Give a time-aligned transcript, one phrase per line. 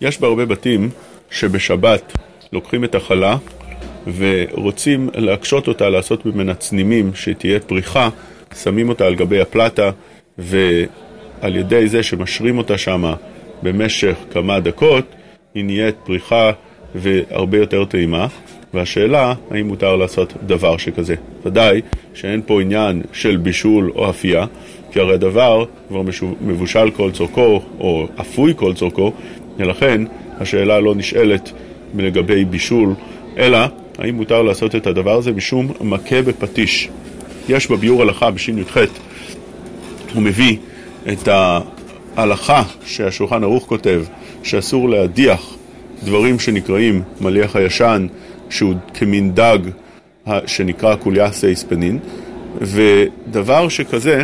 [0.00, 0.90] יש בהרבה בתים
[1.30, 2.12] שבשבת
[2.52, 3.36] לוקחים את החלה
[4.16, 8.08] ורוצים להקשות אותה, לעשות ממנה צנימים, שתהיה פריחה,
[8.62, 9.90] שמים אותה על גבי הפלטה
[10.38, 13.14] ועל ידי זה שמשרים אותה שמה
[13.62, 15.04] במשך כמה דקות,
[15.54, 16.52] היא נהיית פריחה
[16.94, 18.26] והרבה יותר טעימה.
[18.74, 21.14] והשאלה, האם מותר לעשות דבר שכזה.
[21.44, 21.80] ודאי
[22.14, 24.46] שאין פה עניין של בישול או אפייה,
[24.92, 26.02] כי הרי הדבר כבר
[26.40, 29.12] מבושל כל צורכו, או אפוי כל צורכו,
[29.60, 30.02] ולכן
[30.38, 31.52] השאלה לא נשאלת
[31.98, 32.94] לגבי בישול,
[33.38, 33.58] אלא
[33.98, 36.88] האם מותר לעשות את הדבר הזה משום מכה בפטיש.
[37.48, 38.76] יש בביאור הלכה בשי"ח,
[40.14, 40.56] הוא מביא
[41.12, 41.28] את
[42.16, 44.02] ההלכה שהשולחן ערוך כותב,
[44.42, 45.56] שאסור להדיח
[46.04, 48.06] דברים שנקראים מליח הישן,
[48.50, 49.58] שהוא כמין דג
[50.46, 51.98] שנקרא קוליאסי ספנין,
[52.60, 54.22] ודבר שכזה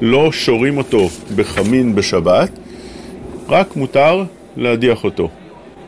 [0.00, 2.50] לא שורים אותו בחמין בשבת,
[3.48, 4.24] רק מותר
[4.56, 5.28] להדיח אותו.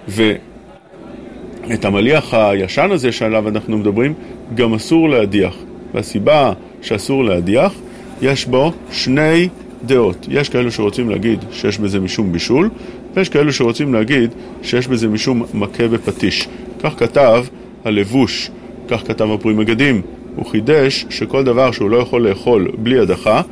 [0.09, 4.15] ואת המליח הישן הזה שעליו אנחנו מדברים,
[4.55, 5.57] גם אסור להדיח.
[5.95, 7.75] והסיבה שאסור להדיח,
[8.23, 9.49] יש בו שני
[9.87, 10.27] דעות.
[10.31, 12.71] יש כאלו שרוצים להגיד שיש בזה משום בישול,
[13.15, 14.31] ויש כאלו שרוצים להגיד
[14.63, 16.49] שיש בזה משום מכה בפטיש.
[16.83, 17.45] כך כתב
[17.85, 18.51] הלבוש,
[18.89, 20.03] כך כתב הפרי מגדים.
[20.37, 23.43] הוא חידש שכל דבר שהוא לא יכול לאכול בלי הדחה,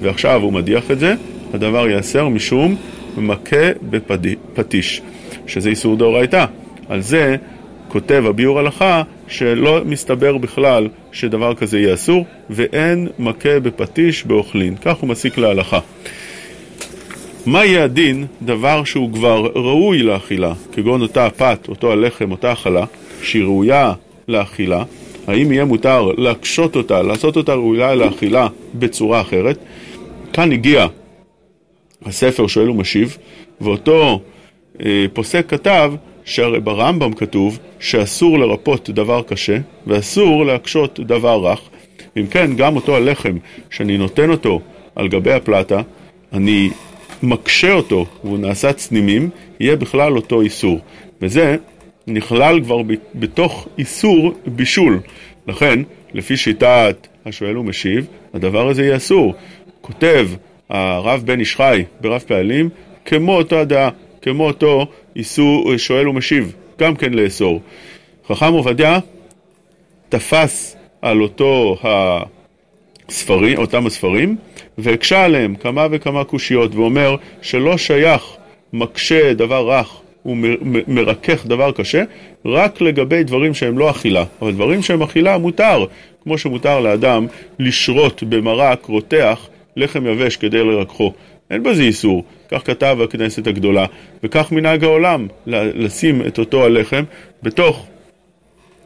[0.00, 1.14] ועכשיו הוא מדיח את זה,
[1.54, 2.76] הדבר ייאסר משום
[3.22, 5.02] מכה בפטיש,
[5.46, 6.44] שזה איסור דאורייתא.
[6.88, 7.36] על זה
[7.88, 14.76] כותב הביאור הלכה שלא מסתבר בכלל שדבר כזה יהיה אסור, ואין מכה בפטיש באוכלין.
[14.76, 15.78] כך הוא מסיק להלכה.
[17.46, 22.84] מה יהיה הדין דבר שהוא כבר ראוי לאכילה, כגון אותה הפת, אותו הלחם, אותה החלה,
[23.22, 23.92] שהיא ראויה
[24.28, 24.84] לאכילה,
[25.26, 29.58] האם יהיה מותר להקשות אותה, לעשות אותה ראויה לאכילה בצורה אחרת?
[30.32, 30.86] כאן הגיע
[32.04, 33.18] הספר שואל ומשיב,
[33.60, 34.20] ואותו
[34.84, 35.92] אה, פוסק כתב
[36.24, 41.60] שהרי ברמב"ם כתוב שאסור לרפות דבר קשה ואסור להקשות דבר רך.
[42.16, 43.36] אם כן, גם אותו הלחם
[43.70, 44.60] שאני נותן אותו
[44.96, 45.82] על גבי הפלטה,
[46.32, 46.70] אני
[47.22, 50.78] מקשה אותו והוא נעשה צנימים, יהיה בכלל אותו איסור.
[51.22, 51.56] וזה
[52.06, 52.80] נכלל כבר
[53.14, 55.00] בתוך איסור בישול.
[55.48, 55.80] לכן,
[56.14, 59.34] לפי שיטת השואל ומשיב, הדבר הזה יהיה אסור.
[59.80, 60.28] כותב
[60.74, 62.68] הרב בן איש חי ברב פעלים,
[63.04, 63.88] כמו אותו הדעה,
[64.22, 64.86] כמו אותו
[65.16, 67.60] איסור שואל ומשיב, גם כן לאסור.
[68.28, 68.98] חכם עובדיה
[70.08, 71.76] תפס על אותו
[73.08, 74.36] הספרים, אותם הספרים,
[74.78, 78.22] והקשה עליהם כמה וכמה קושיות, ואומר שלא שייך
[78.72, 82.02] מקשה דבר רך ומרכך דבר קשה,
[82.44, 84.24] רק לגבי דברים שהם לא אכילה.
[84.42, 85.84] אבל דברים שהם אכילה מותר,
[86.22, 87.26] כמו שמותר לאדם
[87.58, 91.12] לשרות במרק רותח לחם יבש כדי לרככו.
[91.50, 93.86] אין בזה איסור, כך כתב הכנסת הגדולה,
[94.22, 97.04] וכך מנהג העולם, לשים את אותו הלחם
[97.42, 97.86] בתוך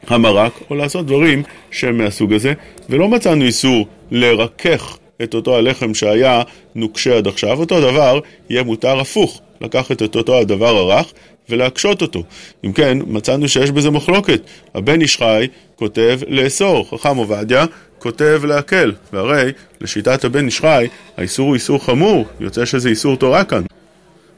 [0.07, 2.53] המרק, או לעשות דברים שהם מהסוג הזה,
[2.89, 6.43] ולא מצאנו איסור לרכך את אותו הלחם שהיה
[6.75, 8.21] נוקשה עד עכשיו, אותו דבר
[8.51, 11.13] יהיה מותר הפוך, לקחת את אותו הדבר הרך
[11.49, 12.23] ולהקשות אותו.
[12.65, 14.41] אם כן, מצאנו שיש בזה מחלוקת.
[14.75, 17.65] הבן איש חי כותב לאסור, חכם עובדיה
[17.99, 20.87] כותב להקל, והרי לשיטת הבן איש חי,
[21.17, 23.63] האיסור הוא איסור חמור, יוצא שזה איסור תורה כאן.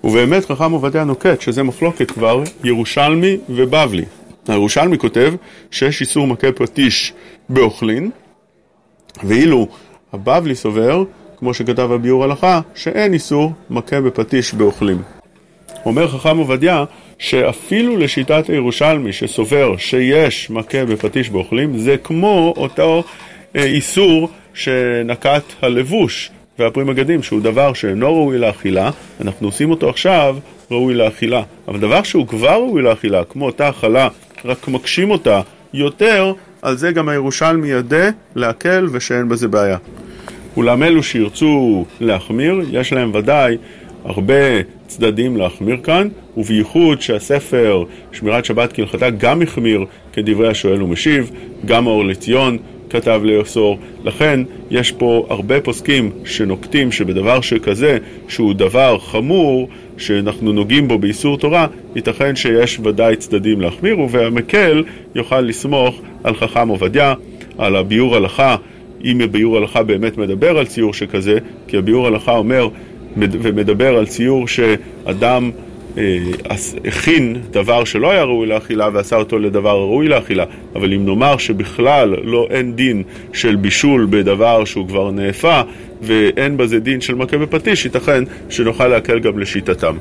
[0.05, 4.05] ובאמת חכם עובדיה נוקט שזה מחלוקת כבר ירושלמי ובבלי.
[4.49, 5.35] הירושלמי כותב
[5.71, 7.13] שיש איסור מכה פטיש
[7.49, 8.11] באוכלין,
[9.25, 9.69] ואילו
[10.13, 11.05] הבבלי סובר,
[11.39, 15.03] כמו שכתב הביאור הלכה, שאין איסור מכה בפטיש באוכלים.
[15.87, 16.85] אומר חכם עובדיה
[17.19, 23.05] שאפילו לשיטת הירושלמי שסובר שיש מכה בפטיש באוכלים, זה כמו אותו
[23.55, 28.91] איסור שנקט הלבוש והפרי מגדים, שהוא דבר שאינו ראוי לאכילה,
[29.21, 30.37] אנחנו עושים אותו עכשיו
[30.71, 31.43] ראוי לאכילה.
[31.69, 34.09] אבל דבר שהוא כבר ראוי לאכילה, כמו אותה אכלה,
[34.45, 35.41] רק מקשים אותה
[35.75, 39.77] יותר, על זה גם הירושלמי ידע להקל ושאין בזה בעיה.
[40.57, 43.57] אולם אלו שירצו להחמיר, יש להם ודאי
[44.05, 44.35] הרבה
[44.87, 51.31] צדדים להחמיר כאן, ובייחוד שהספר שמירת שבת כהלכתה גם החמיר כדברי השואל ומשיב,
[51.65, 52.59] גם האור לציון
[52.91, 53.79] כתב לאסור.
[54.05, 54.41] לכן
[54.71, 57.99] יש פה הרבה פוסקים שנוקטים שבדבר שכזה,
[58.29, 61.67] שהוא דבר חמור, שאנחנו נוגעים בו באיסור תורה,
[61.97, 64.85] ייתכן שיש ודאי צדדים להחמיר, והמקל
[65.15, 67.15] יוכל לסמוך על חכם עובדיה,
[67.59, 68.57] על הביאור הלכה,
[69.05, 71.39] אם הביאור הלכה באמת מדבר על ציור שכזה,
[71.69, 72.69] כי הביאור הלכה אומר
[73.17, 75.51] ומדבר על ציור שאדם
[76.85, 80.45] הכין דבר שלא היה ראוי לאכילה ועשה אותו לדבר ראוי לאכילה
[80.75, 83.03] אבל אם נאמר שבכלל לא אין דין
[83.33, 85.61] של בישול בדבר שהוא כבר נאפה
[86.03, 89.97] ואין בזה דין של מכה בפטיש, ייתכן שנוכל להקל גם לשיטתם.